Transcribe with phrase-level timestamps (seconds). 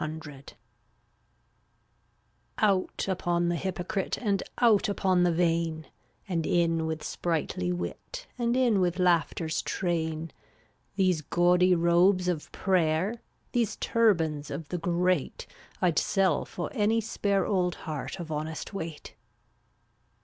[0.01, 0.55] 321
[2.57, 5.87] Out upon the hypocrite ftttt&t And out upon the vain, ^y
[6.27, 10.31] And in with spritely wit vi*^' And in with Laughters train.
[10.31, 10.31] 0UUCT
[10.95, 15.45] These gaudy robes of prayer, * These turbans of the great
[15.83, 19.13] I'd sell for any spare Old heart of honest weight.